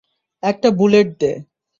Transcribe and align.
একটা 0.43 0.69
বুলেট 0.71 1.07
দে। 1.19 1.31